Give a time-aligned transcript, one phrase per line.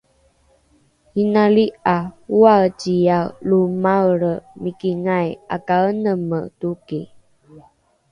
[1.21, 1.65] inali
[1.95, 1.97] ’a
[2.37, 6.99] oaeciae lo maelre mikingai ’akaeneme toki